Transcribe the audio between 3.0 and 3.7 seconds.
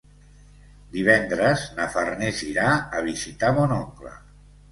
a visitar